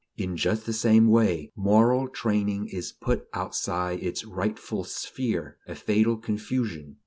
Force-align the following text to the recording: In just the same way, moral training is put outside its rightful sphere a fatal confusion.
In 0.17 0.35
just 0.35 0.65
the 0.65 0.73
same 0.73 1.07
way, 1.09 1.51
moral 1.55 2.07
training 2.07 2.69
is 2.69 2.91
put 2.91 3.27
outside 3.35 4.01
its 4.01 4.25
rightful 4.25 4.83
sphere 4.83 5.59
a 5.67 5.75
fatal 5.75 6.17
confusion. 6.17 6.97